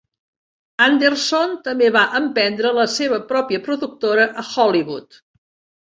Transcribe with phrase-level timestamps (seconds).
[0.85, 5.27] Anderson també va emprendre la seva pròpia productora a Hollywood.